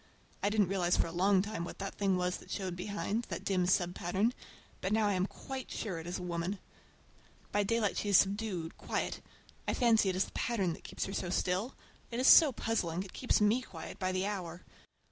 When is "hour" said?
14.25-14.63